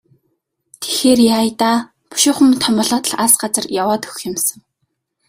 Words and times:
Тэгэхээр 0.79 1.19
яая 1.35 1.51
даа, 1.59 1.77
бушуухан 2.09 2.51
том 2.63 2.73
болоод 2.77 3.05
л 3.07 3.13
алс 3.23 3.35
хол 3.35 3.41
газар 3.43 3.65
яваад 3.81 4.01
өгөх 4.07 4.19
юм 4.29 4.35
сан. 4.45 4.59